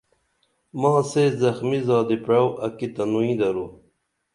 ماں 0.79 0.99
سے 1.11 1.23
زخمی 1.41 1.79
زادی 1.87 2.17
پرعو 2.25 2.47
اکی 2.65 2.87
تنوئی 2.95 3.33
درو 3.39 3.65